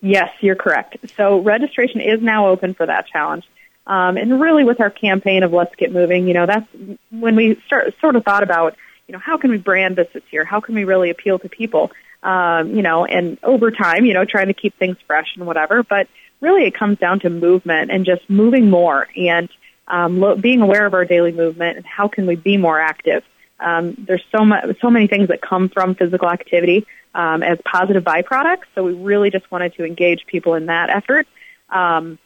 Yes, 0.00 0.30
you're 0.40 0.56
correct. 0.56 0.96
So 1.16 1.40
registration 1.40 2.00
is 2.00 2.22
now 2.22 2.48
open 2.48 2.74
for 2.74 2.86
that 2.86 3.06
challenge. 3.06 3.44
Um, 3.88 4.18
and 4.18 4.38
really 4.38 4.64
with 4.64 4.80
our 4.80 4.90
campaign 4.90 5.42
of 5.42 5.52
Let's 5.52 5.74
Get 5.74 5.92
Moving, 5.92 6.28
you 6.28 6.34
know, 6.34 6.44
that's 6.44 6.66
when 7.10 7.34
we 7.34 7.60
start, 7.66 7.94
sort 8.00 8.16
of 8.16 8.24
thought 8.24 8.42
about, 8.42 8.76
you 9.06 9.14
know, 9.14 9.18
how 9.18 9.38
can 9.38 9.50
we 9.50 9.56
brand 9.56 9.96
this 9.96 10.08
this 10.12 10.22
year? 10.30 10.44
How 10.44 10.60
can 10.60 10.74
we 10.74 10.84
really 10.84 11.08
appeal 11.08 11.38
to 11.38 11.48
people? 11.48 11.90
Um, 12.22 12.76
you 12.76 12.82
know, 12.82 13.06
and 13.06 13.38
over 13.42 13.70
time, 13.70 14.04
you 14.04 14.12
know, 14.12 14.26
trying 14.26 14.48
to 14.48 14.54
keep 14.54 14.76
things 14.78 14.98
fresh 15.06 15.34
and 15.36 15.46
whatever. 15.46 15.82
But 15.82 16.06
really 16.40 16.64
it 16.64 16.74
comes 16.74 16.98
down 16.98 17.20
to 17.20 17.30
movement 17.30 17.90
and 17.90 18.04
just 18.04 18.28
moving 18.28 18.68
more 18.68 19.08
and 19.16 19.48
um, 19.86 20.20
lo- 20.20 20.36
being 20.36 20.60
aware 20.60 20.84
of 20.84 20.92
our 20.92 21.06
daily 21.06 21.32
movement 21.32 21.78
and 21.78 21.86
how 21.86 22.08
can 22.08 22.26
we 22.26 22.36
be 22.36 22.58
more 22.58 22.78
active. 22.78 23.24
Um, 23.58 23.94
there's 24.06 24.24
so 24.36 24.44
much, 24.44 24.78
so 24.80 24.90
many 24.90 25.06
things 25.06 25.28
that 25.28 25.40
come 25.40 25.68
from 25.68 25.94
physical 25.94 26.28
activity 26.28 26.86
um, 27.14 27.42
as 27.42 27.58
positive 27.64 28.04
byproducts. 28.04 28.64
So 28.74 28.84
we 28.84 28.92
really 28.92 29.30
just 29.30 29.50
wanted 29.50 29.74
to 29.74 29.84
engage 29.84 30.26
people 30.26 30.54
in 30.54 30.66
that 30.66 30.90
effort. 30.90 31.26
Um, 31.70 32.18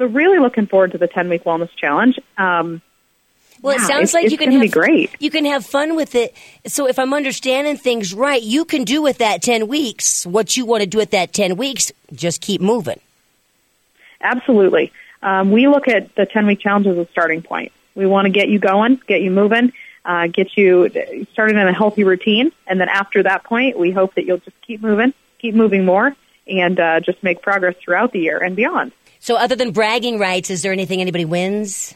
so 0.00 0.06
really 0.06 0.38
looking 0.38 0.66
forward 0.66 0.92
to 0.92 0.98
the 0.98 1.06
10 1.06 1.28
week 1.28 1.44
wellness 1.44 1.68
challenge. 1.76 2.18
Um, 2.38 2.80
well, 3.60 3.76
it 3.76 3.82
sounds 3.82 4.14
like 4.14 4.30
you 4.30 4.38
can 4.38 4.50
have, 4.50 4.62
be 4.62 4.68
great. 4.68 5.10
You 5.18 5.30
can 5.30 5.44
have 5.44 5.66
fun 5.66 5.94
with 5.94 6.14
it. 6.14 6.34
So 6.66 6.88
if 6.88 6.98
I'm 6.98 7.12
understanding 7.12 7.76
things 7.76 8.14
right, 8.14 8.42
you 8.42 8.64
can 8.64 8.84
do 8.84 9.02
with 9.02 9.18
that 9.18 9.42
10 9.42 9.68
weeks 9.68 10.24
what 10.24 10.56
you 10.56 10.64
want 10.64 10.80
to 10.82 10.86
do 10.86 10.96
with 10.96 11.10
that 11.10 11.34
10 11.34 11.58
weeks. 11.58 11.92
Just 12.14 12.40
keep 12.40 12.62
moving. 12.62 12.98
Absolutely. 14.22 14.90
Um, 15.22 15.50
we 15.50 15.68
look 15.68 15.86
at 15.86 16.14
the 16.14 16.24
10 16.24 16.46
week 16.46 16.60
challenge 16.60 16.86
as 16.86 16.96
a 16.96 17.06
starting 17.12 17.42
point. 17.42 17.70
We 17.94 18.06
want 18.06 18.24
to 18.24 18.30
get 18.30 18.48
you 18.48 18.58
going, 18.58 19.02
get 19.06 19.20
you 19.20 19.30
moving, 19.30 19.74
uh, 20.06 20.28
get 20.28 20.56
you 20.56 20.88
started 21.32 21.56
in 21.56 21.68
a 21.68 21.74
healthy 21.74 22.04
routine. 22.04 22.52
And 22.66 22.80
then 22.80 22.88
after 22.88 23.22
that 23.24 23.44
point, 23.44 23.78
we 23.78 23.90
hope 23.90 24.14
that 24.14 24.24
you'll 24.24 24.38
just 24.38 24.58
keep 24.62 24.80
moving, 24.80 25.12
keep 25.38 25.54
moving 25.54 25.84
more, 25.84 26.16
and 26.46 26.80
uh, 26.80 27.00
just 27.00 27.22
make 27.22 27.42
progress 27.42 27.76
throughout 27.84 28.12
the 28.12 28.20
year 28.20 28.38
and 28.38 28.56
beyond. 28.56 28.92
So, 29.20 29.36
other 29.36 29.54
than 29.54 29.70
bragging 29.72 30.18
rights, 30.18 30.50
is 30.50 30.62
there 30.62 30.72
anything 30.72 31.00
anybody 31.00 31.24
wins? 31.24 31.94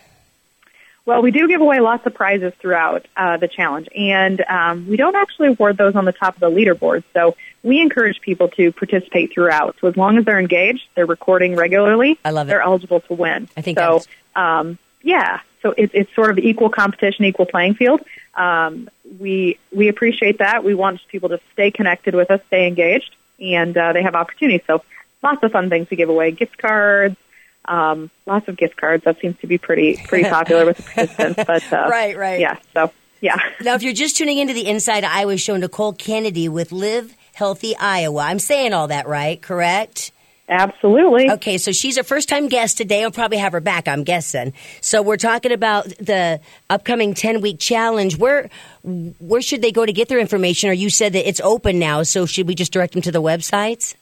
Well, 1.07 1.21
we 1.21 1.31
do 1.31 1.49
give 1.49 1.61
away 1.61 1.81
lots 1.81 2.07
of 2.07 2.15
prizes 2.15 2.55
throughout 2.61 3.07
uh, 3.17 3.37
the 3.37 3.49
challenge, 3.49 3.89
and 3.95 4.43
um, 4.49 4.89
we 4.89 4.97
don't 4.97 5.17
actually 5.17 5.49
award 5.49 5.77
those 5.77 5.97
on 5.97 6.07
the 6.07 6.13
top 6.13 6.35
of 6.35 6.41
the 6.41 6.51
leaderboard. 6.51 7.05
So 7.13 7.37
we 7.63 7.81
encourage 7.81 8.21
people 8.23 8.49
to 8.51 8.73
participate 8.73 9.33
throughout. 9.33 9.77
So 9.81 9.89
as 9.89 9.97
long 9.97 10.17
as 10.17 10.25
they're 10.25 10.39
engaged, 10.39 10.87
they're 10.95 11.05
recording 11.05 11.57
regularly. 11.57 12.19
I 12.25 12.31
love 12.31 12.47
it. 12.47 12.51
They're 12.51 12.63
eligible 12.63 13.01
to 13.01 13.15
win. 13.15 13.49
I 13.55 13.61
think 13.61 13.79
so. 13.79 14.03
Um, 14.35 14.79
yeah, 15.03 15.41
so 15.61 15.73
it, 15.77 15.91
it's 15.93 16.15
sort 16.15 16.31
of 16.31 16.39
equal 16.39 16.71
competition, 16.71 17.27
equal 17.27 17.47
playing 17.47 17.75
field. 17.75 18.03
Um, 18.35 18.89
we 19.19 19.59
we 19.73 19.89
appreciate 19.89 20.39
that. 20.39 20.65
We 20.65 20.75
want 20.75 21.01
people 21.09 21.29
to 21.31 21.41
stay 21.53 21.71
connected 21.71 22.15
with 22.15 22.31
us, 22.31 22.41
stay 22.47 22.67
engaged, 22.67 23.15
and 23.39 23.77
uh, 23.77 23.93
they 23.93 24.03
have 24.03 24.15
opportunities. 24.15 24.63
So 24.67 24.83
lots 25.25 25.43
of 25.43 25.51
fun 25.51 25.71
things 25.71 25.89
to 25.89 25.97
give 25.97 26.09
away: 26.09 26.31
gift 26.31 26.59
cards, 26.59 27.17
um, 27.65 28.11
lots 28.27 28.47
of 28.47 28.57
gift 28.57 28.77
cards. 28.77 29.03
That 29.05 29.19
seems 29.21 29.37
to 29.41 29.47
be 29.49 29.59
pretty 29.59 29.97
pretty 30.07 30.29
popular 30.29 30.65
with 30.67 30.77
the 30.77 30.83
participants. 30.85 31.43
But 31.47 31.73
uh, 31.73 31.89
Right, 31.91 32.17
right. 32.17 32.39
yeah. 32.39 32.59
So 32.75 32.93
yeah, 33.21 33.37
Now, 33.63 33.75
if 33.75 33.83
you're 33.83 33.95
just 33.95 34.17
tuning 34.19 34.37
into 34.39 34.53
the 34.53 34.69
Inside 34.69 35.03
Iowa 35.03 35.39
show, 35.39 35.57
Nicole 35.57 35.95
Kennedy 35.95 36.47
with 36.49 36.73
Live 36.73 37.15
Healthy 37.33 37.75
Iowa. 37.77 38.21
I'm 38.23 38.39
saying 38.39 38.75
all 38.75 38.89
that 38.89 39.09
right, 39.09 39.41
correct? 39.41 40.13
absolutely. 40.47 41.31
Okay, 41.31 41.57
so 41.57 41.73
she's 41.73 41.97
a 41.97 42.05
first 42.05 42.29
time 42.29 42.49
guest 42.49 42.77
today. 42.77 43.03
I'll 43.03 43.11
probably 43.11 43.39
have 43.39 43.53
her 43.53 43.61
back, 43.61 43.89
I'm 43.89 44.05
guessing. 44.05 44.53
So 44.83 45.01
we're 45.01 45.17
talking 45.17 45.53
about 45.53 45.87
the 45.99 46.39
upcoming 46.69 47.15
10 47.15 47.41
week 47.41 47.59
challenge. 47.59 48.19
Where 48.19 48.51
where 48.83 49.41
should 49.41 49.63
they 49.63 49.73
go 49.73 49.87
to 49.87 49.93
get 49.93 50.09
their 50.09 50.19
information? 50.21 50.69
Or 50.69 50.75
you 50.75 50.91
said 50.91 51.15
that 51.15 51.27
it's 51.27 51.41
open 51.41 51.79
now, 51.79 52.03
so 52.03 52.27
should 52.27 52.47
we 52.47 52.55
just 52.55 52.73
direct 52.73 52.93
them 52.93 53.03
to 53.03 53.11
the 53.13 53.23
websites? 53.23 53.95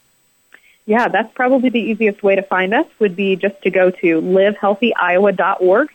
Yeah, 0.85 1.09
that's 1.09 1.33
probably 1.35 1.71
the 1.71 1.81
easiest 1.81 2.23
way 2.23 2.35
to 2.35 2.43
find 2.43 2.75
us 2.75 2.87
would 2.99 3.15
be 3.15 3.37
just 3.37 3.61
to 3.63 3.71
go 3.71 3.91
to 3.91 4.21
livehealthyiowa.org. 4.21 5.89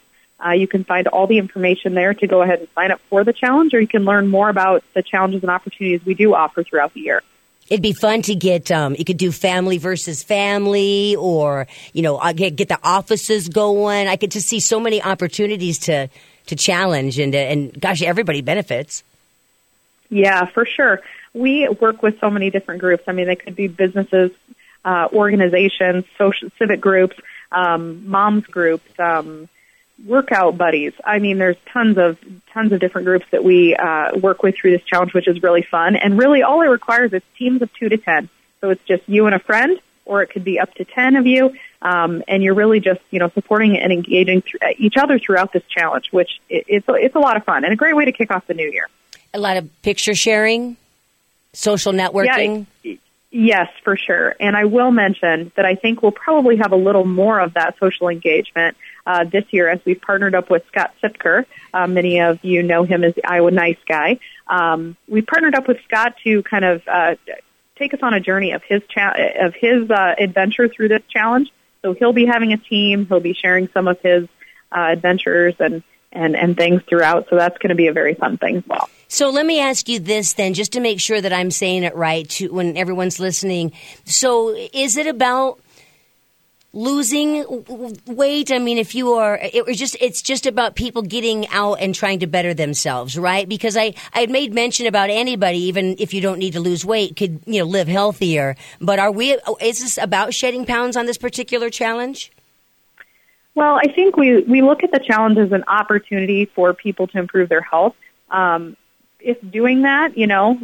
Uh, 0.45 0.51
you 0.51 0.67
can 0.67 0.83
find 0.83 1.07
all 1.07 1.27
the 1.27 1.39
information 1.39 1.93
there 1.93 2.13
to 2.13 2.27
go 2.27 2.41
ahead 2.41 2.59
and 2.59 2.67
sign 2.75 2.91
up 2.91 3.01
for 3.09 3.23
the 3.23 3.33
challenge, 3.33 3.73
or 3.73 3.81
you 3.81 3.87
can 3.87 4.05
learn 4.05 4.27
more 4.27 4.49
about 4.49 4.83
the 4.93 5.01
challenges 5.01 5.41
and 5.41 5.49
opportunities 5.49 6.05
we 6.05 6.13
do 6.13 6.35
offer 6.35 6.63
throughout 6.63 6.93
the 6.93 7.01
year. 7.01 7.21
It'd 7.69 7.83
be 7.83 7.93
fun 7.93 8.21
to 8.23 8.35
get. 8.35 8.71
Um, 8.71 8.95
you 8.97 9.03
could 9.03 9.17
do 9.17 9.31
family 9.31 9.77
versus 9.77 10.23
family, 10.23 11.15
or 11.17 11.67
you 11.91 12.01
know, 12.01 12.21
get 12.33 12.55
get 12.55 12.69
the 12.69 12.79
offices 12.81 13.49
going. 13.49 14.07
I 14.07 14.15
could 14.15 14.31
just 14.31 14.47
see 14.47 14.61
so 14.61 14.79
many 14.79 15.01
opportunities 15.01 15.79
to 15.79 16.07
to 16.45 16.55
challenge, 16.55 17.19
and 17.19 17.35
and 17.35 17.79
gosh, 17.79 18.01
everybody 18.01 18.41
benefits. 18.41 19.03
Yeah, 20.09 20.45
for 20.45 20.65
sure. 20.65 21.01
We 21.33 21.67
work 21.67 22.01
with 22.01 22.19
so 22.21 22.29
many 22.29 22.49
different 22.49 22.79
groups. 22.79 23.03
I 23.07 23.11
mean, 23.11 23.27
they 23.27 23.35
could 23.35 23.55
be 23.55 23.67
businesses, 23.67 24.31
uh, 24.87 25.09
organizations, 25.11 26.05
social 26.17 26.49
civic 26.57 26.79
groups, 26.79 27.17
um, 27.51 28.09
moms 28.09 28.45
groups, 28.45 28.87
um, 28.97 29.49
workout 30.05 30.57
buddies. 30.57 30.93
I 31.03 31.19
mean, 31.19 31.37
there's 31.37 31.57
tons 31.73 31.97
of 31.97 32.17
tons 32.53 32.71
of 32.71 32.79
different 32.79 33.05
groups 33.05 33.25
that 33.31 33.43
we 33.43 33.75
uh, 33.75 34.17
work 34.17 34.43
with 34.43 34.55
through 34.55 34.71
this 34.71 34.83
challenge, 34.83 35.13
which 35.13 35.27
is 35.27 35.43
really 35.43 35.61
fun. 35.61 35.97
And 35.97 36.17
really, 36.17 36.41
all 36.41 36.61
it 36.61 36.67
requires 36.67 37.11
is 37.11 37.21
teams 37.37 37.61
of 37.61 37.73
two 37.73 37.89
to 37.89 37.97
ten. 37.97 38.29
So 38.61 38.69
it's 38.69 38.83
just 38.85 39.03
you 39.07 39.25
and 39.25 39.35
a 39.35 39.39
friend, 39.39 39.77
or 40.05 40.21
it 40.21 40.27
could 40.27 40.45
be 40.45 40.57
up 40.57 40.73
to 40.75 40.85
ten 40.85 41.17
of 41.17 41.27
you, 41.27 41.53
um, 41.81 42.23
and 42.29 42.41
you're 42.41 42.55
really 42.55 42.79
just 42.79 43.01
you 43.11 43.19
know 43.19 43.29
supporting 43.29 43.77
and 43.77 43.91
engaging 43.91 44.41
th- 44.41 44.77
each 44.77 44.95
other 44.95 45.19
throughout 45.19 45.51
this 45.51 45.63
challenge, 45.67 46.13
which 46.13 46.39
it, 46.49 46.63
it's 46.69 46.85
it's 46.87 47.15
a 47.15 47.19
lot 47.19 47.35
of 47.35 47.43
fun 47.43 47.65
and 47.65 47.73
a 47.73 47.75
great 47.75 47.95
way 47.95 48.05
to 48.05 48.13
kick 48.13 48.31
off 48.31 48.47
the 48.47 48.53
new 48.53 48.71
year. 48.71 48.87
A 49.33 49.39
lot 49.39 49.57
of 49.57 49.69
picture 49.81 50.15
sharing, 50.15 50.77
social 51.51 51.91
networking. 51.91 52.67
Yeah, 52.83 52.95
yes, 53.37 53.69
for 53.83 53.95
sure. 53.95 54.35
And 54.39 54.57
I 54.57 54.65
will 54.65 54.91
mention 54.91 55.51
that 55.55 55.65
I 55.65 55.75
think 55.75 56.01
we'll 56.01 56.11
probably 56.11 56.57
have 56.57 56.71
a 56.71 56.75
little 56.75 57.05
more 57.05 57.39
of 57.39 57.53
that 57.53 57.75
social 57.79 58.09
engagement 58.09 58.75
uh, 59.05 59.25
this 59.25 59.45
year 59.51 59.69
as 59.69 59.79
we've 59.85 60.01
partnered 60.01 60.33
up 60.33 60.49
with 60.49 60.65
Scott 60.67 60.93
Siepker. 61.01 61.45
Uh, 61.73 61.87
many 61.87 62.19
of 62.19 62.43
you 62.43 62.63
know 62.63 62.83
him 62.83 63.03
as 63.03 63.13
the 63.13 63.25
Iowa 63.25 63.51
Nice 63.51 63.77
Guy. 63.87 64.19
Um, 64.47 64.97
we 65.07 65.21
partnered 65.21 65.53
up 65.53 65.67
with 65.67 65.77
Scott 65.83 66.15
to 66.23 66.41
kind 66.41 66.65
of 66.65 66.81
uh, 66.87 67.15
take 67.75 67.93
us 67.93 67.99
on 68.01 68.15
a 68.15 68.19
journey 68.19 68.53
of 68.53 68.63
his 68.63 68.81
cha- 68.89 69.15
of 69.39 69.53
his 69.53 69.89
uh, 69.91 70.15
adventure 70.17 70.67
through 70.67 70.87
this 70.87 71.03
challenge. 71.07 71.51
So 71.83 71.93
he'll 71.93 72.13
be 72.13 72.25
having 72.25 72.53
a 72.53 72.57
team. 72.57 73.05
He'll 73.05 73.19
be 73.19 73.33
sharing 73.33 73.69
some 73.69 73.87
of 73.87 73.99
his 74.01 74.27
uh, 74.71 74.87
adventures 74.89 75.55
and 75.59 75.83
and 76.11 76.35
and 76.35 76.57
things 76.57 76.81
throughout. 76.89 77.27
So 77.29 77.35
that's 77.35 77.57
going 77.59 77.69
to 77.69 77.75
be 77.75 77.87
a 77.87 77.93
very 77.93 78.15
fun 78.15 78.37
thing 78.37 78.57
as 78.57 78.63
well. 78.67 78.89
So 79.07 79.29
let 79.29 79.45
me 79.45 79.59
ask 79.59 79.87
you 79.87 79.99
this 79.99 80.33
then, 80.33 80.53
just 80.53 80.73
to 80.73 80.79
make 80.79 80.99
sure 80.99 81.21
that 81.21 81.31
I'm 81.31 81.51
saying 81.51 81.83
it 81.83 81.95
right 81.95 82.27
to 82.31 82.49
when 82.49 82.75
everyone's 82.75 83.19
listening. 83.19 83.71
So 84.05 84.55
is 84.73 84.97
it 84.97 85.07
about 85.07 85.59
losing 86.73 87.45
weight? 88.05 88.51
I 88.51 88.59
mean, 88.59 88.77
if 88.77 88.93
you 88.93 89.13
are, 89.13 89.39
it 89.41 89.65
was 89.65 89.77
just, 89.77 89.95
it's 90.01 90.21
just 90.21 90.45
about 90.45 90.75
people 90.75 91.01
getting 91.01 91.47
out 91.47 91.75
and 91.75 91.95
trying 91.95 92.19
to 92.19 92.27
better 92.27 92.53
themselves, 92.53 93.17
right? 93.17 93.47
Because 93.47 93.77
I, 93.77 93.93
I 94.13 94.19
had 94.19 94.29
made 94.29 94.53
mention 94.53 94.85
about 94.85 95.09
anybody, 95.09 95.59
even 95.59 95.95
if 95.99 96.13
you 96.13 96.21
don't 96.21 96.37
need 96.37 96.53
to 96.53 96.59
lose 96.59 96.85
weight, 96.85 97.15
could, 97.15 97.39
you 97.45 97.59
know, 97.59 97.65
live 97.65 97.87
healthier. 97.87 98.57
But 98.81 98.99
are 98.99 99.11
we, 99.11 99.37
is 99.61 99.79
this 99.79 99.97
about 99.97 100.33
shedding 100.33 100.65
pounds 100.65 100.97
on 100.97 101.05
this 101.05 101.17
particular 101.17 101.69
challenge? 101.69 102.31
Well, 103.55 103.79
I 103.81 103.91
think 103.91 104.17
we, 104.17 104.43
we 104.43 104.61
look 104.61 104.83
at 104.83 104.91
the 104.91 104.99
challenge 104.99 105.39
as 105.39 105.51
an 105.51 105.63
opportunity 105.67 106.45
for 106.45 106.73
people 106.73 107.07
to 107.07 107.17
improve 107.17 107.49
their 107.49 107.61
health. 107.61 107.95
Um, 108.29 108.75
if 109.27 109.37
doing 109.51 109.81
that, 109.81 110.17
you 110.17 110.25
know, 110.25 110.57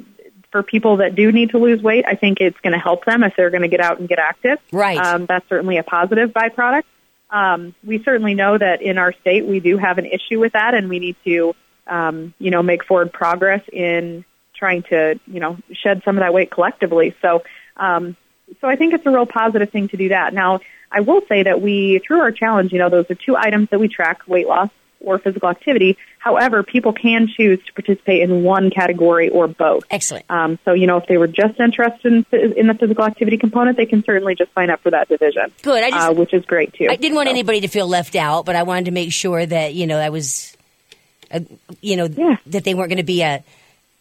for 0.52 0.64
people 0.64 0.98
that 0.98 1.16
do 1.16 1.32
need 1.32 1.50
to 1.50 1.58
lose 1.58 1.82
weight, 1.82 2.06
I 2.08 2.16
think 2.16 2.40
it's 2.40 2.60
going 2.62 2.74
to 2.74 2.80
help 2.80 3.04
them 3.06 3.24
if 3.24 3.36
they're 3.36 3.50
going 3.50 3.64
to 3.64 3.68
get 3.68 3.82
out 3.82 4.00
and 4.00 4.08
get 4.08 4.20
active. 4.20 4.58
Right. 4.72 4.98
Um, 4.98 5.26
that's 5.26 5.48
certainly 5.50 5.78
a 5.78 5.84
positive 5.84 6.32
byproduct. 6.32 6.84
Um, 7.30 7.76
we 7.84 8.02
certainly 8.04 8.36
know 8.36 8.58
that 8.58 8.82
in 8.82 8.98
our 8.98 9.12
state 9.12 9.46
we 9.46 9.60
do 9.60 9.78
have 9.78 9.98
an 9.98 10.06
issue 10.06 10.40
with 10.40 10.54
that, 10.54 10.76
and 10.76 10.88
we 10.88 11.00
need 11.00 11.18
to, 11.26 11.56
um, 11.88 12.34
you 12.40 12.52
know, 12.52 12.64
make 12.64 12.86
forward 12.86 13.12
progress 13.12 13.62
in 13.72 14.24
trying 14.56 14.84
to, 14.84 15.20
you 15.28 15.40
know, 15.42 15.58
shed 15.74 16.04
some 16.06 16.16
of 16.18 16.22
that 16.22 16.34
weight 16.34 16.50
collectively. 16.50 17.16
So, 17.22 17.44
um, 17.76 18.16
so 18.62 18.70
I 18.70 18.76
think 18.78 18.94
it's 18.94 19.06
a 19.06 19.12
real 19.12 19.26
positive 19.26 19.72
thing 19.72 19.90
to 19.90 19.98
do 19.98 20.10
that. 20.10 20.34
Now, 20.34 20.62
I 20.90 21.02
will 21.02 21.22
say 21.28 21.44
that 21.44 21.60
we, 21.60 22.00
through 22.00 22.22
our 22.22 22.32
challenge, 22.32 22.72
you 22.72 22.80
know, 22.80 22.90
those 22.90 23.10
are 23.10 23.16
two 23.16 23.36
items 23.36 23.70
that 23.72 23.80
we 23.80 23.90
track: 23.90 24.22
weight 24.28 24.48
loss 24.48 24.70
or 25.04 25.20
physical 25.20 25.50
activity. 25.50 25.98
However, 26.18 26.64
people 26.64 26.94
can 26.94 27.28
choose 27.28 27.60
to 27.66 27.74
participate 27.74 28.22
in 28.22 28.44
one 28.44 28.70
category 28.72 29.30
or 29.30 29.48
both. 29.48 29.84
Excellent. 29.92 30.26
Um, 30.30 30.58
so, 30.66 30.74
you 30.74 30.88
know, 30.88 30.98
if 30.98 31.08
they 31.08 31.18
were 31.18 31.28
just 31.28 31.60
interested 31.60 32.26
in, 32.32 32.54
in 32.54 32.68
the 32.68 32.74
physical 32.74 33.04
activity 33.04 33.38
component, 33.38 33.78
they 33.78 33.86
can 33.86 34.04
certainly 34.04 34.34
just 34.36 34.54
sign 34.54 34.70
up 34.70 34.82
for 34.82 34.92
that 34.92 35.10
division. 35.10 35.52
Good. 35.62 35.84
I 35.84 35.90
just- 35.92 36.10
uh, 36.10 36.14
which 36.14 36.34
is 36.34 36.46
great 36.46 36.74
too. 36.74 36.88
I 36.90 36.96
didn't 36.96 37.16
want 37.16 37.28
So, 37.28 37.32
anybody 37.32 37.62
to 37.62 37.68
feel 37.68 37.88
left 37.88 38.16
out, 38.16 38.46
but 38.46 38.56
I 38.56 38.64
wanted 38.64 38.86
to 38.86 38.92
make 38.92 39.12
sure 39.12 39.46
that 39.46 39.74
you 39.74 39.86
know 39.88 39.98
I 40.00 40.10
was, 40.10 40.56
uh, 41.32 41.42
you 41.82 41.96
know, 41.98 42.06
Yeah. 42.06 42.38
that 42.48 42.64
they 42.64 42.74
weren't 42.74 42.90
going 42.90 42.98
to 42.98 43.04
be 43.04 43.22
a, 43.22 43.44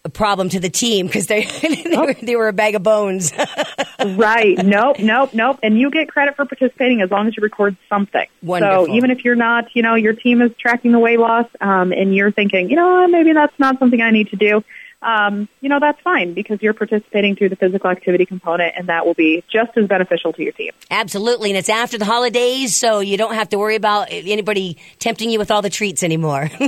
a 0.04 0.08
problem 0.08 0.48
to 0.48 0.58
the 0.58 0.68
team 0.68 1.06
because 1.06 1.26
they 1.26 1.44
they, 1.62 1.96
were, 1.96 2.14
they 2.14 2.36
were 2.36 2.48
a 2.48 2.52
bag 2.52 2.74
of 2.74 2.82
bones. 2.82 3.32
right. 4.04 4.58
Nope, 4.58 4.98
nope, 4.98 5.32
nope. 5.32 5.60
And 5.62 5.78
you 5.78 5.90
get 5.90 6.08
credit 6.08 6.34
for 6.34 6.44
participating 6.44 7.00
as 7.02 7.10
long 7.10 7.28
as 7.28 7.36
you 7.36 7.42
record 7.42 7.76
something. 7.88 8.26
Wonderful. 8.42 8.86
So 8.86 8.92
even 8.92 9.10
if 9.10 9.24
you're 9.24 9.36
not, 9.36 9.74
you 9.74 9.82
know, 9.82 9.94
your 9.94 10.12
team 10.12 10.42
is 10.42 10.50
tracking 10.58 10.92
the 10.92 10.98
weight 10.98 11.20
loss, 11.20 11.46
um, 11.60 11.92
and 11.92 12.14
you're 12.14 12.32
thinking, 12.32 12.68
you 12.68 12.76
know, 12.76 13.06
maybe 13.06 13.32
that's 13.32 13.56
not 13.58 13.78
something 13.78 14.00
I 14.00 14.10
need 14.10 14.30
to 14.30 14.36
do. 14.36 14.64
Um, 15.02 15.48
you 15.60 15.68
know, 15.68 15.80
that's 15.80 16.00
fine 16.00 16.32
because 16.32 16.62
you're 16.62 16.74
participating 16.74 17.34
through 17.34 17.48
the 17.48 17.56
physical 17.56 17.90
activity 17.90 18.24
component 18.24 18.74
and 18.76 18.88
that 18.88 19.04
will 19.04 19.14
be 19.14 19.42
just 19.52 19.76
as 19.76 19.88
beneficial 19.88 20.32
to 20.32 20.42
your 20.42 20.52
team. 20.52 20.70
Absolutely, 20.90 21.50
and 21.50 21.58
it's 21.58 21.68
after 21.68 21.98
the 21.98 22.04
holidays, 22.04 22.76
so 22.76 23.00
you 23.00 23.16
don't 23.16 23.34
have 23.34 23.48
to 23.48 23.58
worry 23.58 23.74
about 23.74 24.08
anybody 24.10 24.78
tempting 25.00 25.28
you 25.28 25.40
with 25.40 25.50
all 25.50 25.60
the 25.60 25.70
treats 25.70 26.02
anymore. 26.02 26.50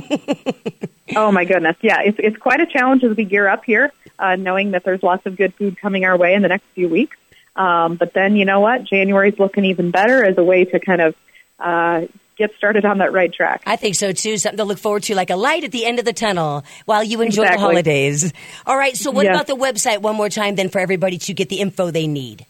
Oh 1.17 1.31
my 1.31 1.45
goodness, 1.45 1.77
yeah, 1.83 2.01
it's 2.03 2.17
it's 2.19 2.37
quite 2.37 2.61
a 2.61 2.67
challenge 2.67 3.05
as 3.05 3.17
we 3.17 3.25
gear 3.25 3.47
up 3.47 3.65
here, 3.65 3.93
uh, 4.19 4.37
knowing 4.37 4.71
that 4.71 4.85
there's 4.85 5.03
lots 5.03 5.27
of 5.27 5.37
good 5.37 5.55
food 5.55 5.79
coming 5.79 6.05
our 6.05 6.17
way 6.17 6.35
in 6.35 6.43
the 6.43 6.49
next 6.49 6.65
few 6.75 6.89
weeks. 6.89 7.17
Um, 7.55 7.97
but 7.97 8.15
then 8.15 8.37
you 8.37 8.45
know 8.45 8.61
what, 8.61 8.85
January's 8.85 9.39
looking 9.39 9.67
even 9.67 9.91
better 9.91 10.25
as 10.25 10.39
a 10.39 10.43
way 10.43 10.65
to 10.65 10.81
kind 10.81 11.01
of 11.03 11.15
uh, 11.59 12.07
get 12.37 12.55
started 12.57 12.85
on 12.85 12.99
that 12.99 13.13
right 13.13 13.33
track. 13.33 13.63
I 13.67 13.77
think 13.77 13.95
so 13.95 14.13
too. 14.13 14.37
Something 14.39 14.59
to 14.59 14.65
look 14.65 14.79
forward 14.79 15.05
to, 15.05 15.15
like 15.15 15.31
a 15.31 15.37
light 15.37 15.65
at 15.65 15.73
the 15.73 15.85
end 15.87 15.99
of 15.99 16.05
the 16.05 16.13
tunnel 16.13 16.65
while 16.85 17.03
you 17.05 17.21
enjoy 17.21 17.45
the 17.45 17.59
holidays. 17.59 18.33
All 18.67 18.77
right. 18.77 18.97
So, 18.97 19.11
what 19.11 19.25
Yes. 19.25 19.35
about 19.35 19.47
the 19.47 19.57
website? 19.57 19.99
One 20.03 20.17
more 20.17 20.29
time, 20.29 20.55
then, 20.57 20.69
for 20.69 20.81
everybody 20.81 21.19
to 21.19 21.35
get 21.35 21.49
the 21.49 21.61
info 21.61 21.91
they 21.91 22.07
need. 22.07 22.47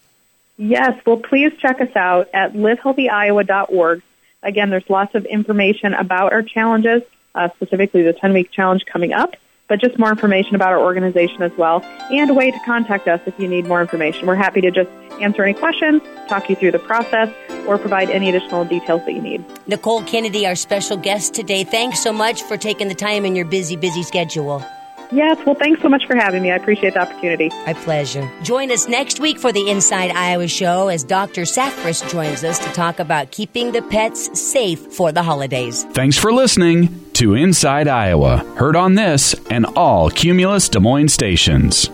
Yes, 0.56 0.92
well, 1.04 1.16
please 1.16 1.52
check 1.60 1.80
us 1.80 1.94
out 1.96 2.28
at 2.32 2.52
livehealthyiowa.org. 2.52 4.02
Again, 4.42 4.70
there's 4.70 4.88
lots 4.88 5.14
of 5.14 5.24
information 5.26 5.94
about 5.94 6.32
our 6.32 6.42
challenges, 6.42 7.02
uh, 7.34 7.48
specifically 7.56 8.02
the 8.02 8.12
10 8.12 8.32
week 8.32 8.50
challenge 8.52 8.84
coming 8.86 9.12
up, 9.12 9.34
but 9.74 9.80
just 9.80 9.98
more 9.98 10.10
information 10.10 10.54
about 10.54 10.68
our 10.68 10.78
organization 10.78 11.42
as 11.42 11.50
well, 11.58 11.82
and 12.08 12.30
a 12.30 12.34
way 12.34 12.48
to 12.48 12.58
contact 12.64 13.08
us 13.08 13.20
if 13.26 13.36
you 13.40 13.48
need 13.48 13.66
more 13.66 13.80
information. 13.80 14.24
We're 14.24 14.36
happy 14.36 14.60
to 14.60 14.70
just 14.70 14.88
answer 15.20 15.42
any 15.42 15.52
questions, 15.52 16.00
talk 16.28 16.48
you 16.48 16.54
through 16.54 16.70
the 16.70 16.78
process, 16.78 17.28
or 17.66 17.76
provide 17.76 18.08
any 18.08 18.28
additional 18.28 18.64
details 18.64 19.04
that 19.04 19.14
you 19.14 19.20
need. 19.20 19.44
Nicole 19.66 20.04
Kennedy, 20.04 20.46
our 20.46 20.54
special 20.54 20.96
guest 20.96 21.34
today. 21.34 21.64
Thanks 21.64 22.04
so 22.04 22.12
much 22.12 22.44
for 22.44 22.56
taking 22.56 22.86
the 22.86 22.94
time 22.94 23.24
in 23.24 23.34
your 23.34 23.46
busy, 23.46 23.74
busy 23.74 24.04
schedule. 24.04 24.64
Yes, 25.10 25.44
well, 25.44 25.56
thanks 25.56 25.82
so 25.82 25.88
much 25.88 26.06
for 26.06 26.14
having 26.14 26.44
me. 26.44 26.52
I 26.52 26.56
appreciate 26.56 26.94
the 26.94 27.00
opportunity. 27.00 27.48
My 27.66 27.74
pleasure. 27.74 28.30
Join 28.44 28.70
us 28.70 28.86
next 28.86 29.18
week 29.18 29.40
for 29.40 29.50
the 29.50 29.68
Inside 29.68 30.12
Iowa 30.12 30.46
Show 30.46 30.86
as 30.86 31.02
Dr. 31.02 31.42
Safris 31.42 32.08
joins 32.12 32.44
us 32.44 32.60
to 32.60 32.72
talk 32.72 33.00
about 33.00 33.32
keeping 33.32 33.72
the 33.72 33.82
pets 33.82 34.40
safe 34.40 34.92
for 34.92 35.10
the 35.10 35.24
holidays. 35.24 35.82
Thanks 35.94 36.16
for 36.16 36.32
listening. 36.32 37.03
To 37.14 37.34
Inside 37.34 37.88
Iowa, 37.88 38.38
heard 38.56 38.76
on 38.76 38.94
this 38.94 39.34
and 39.50 39.66
all 39.76 40.10
Cumulus 40.10 40.68
Des 40.68 40.80
Moines 40.80 41.12
stations. 41.12 41.88